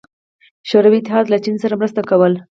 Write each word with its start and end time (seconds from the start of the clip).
شوروي 0.69 0.99
اتحاد 1.01 1.25
له 1.29 1.37
چین 1.45 1.55
سره 1.63 1.79
مرسته 1.81 2.01
کوله. 2.09 2.39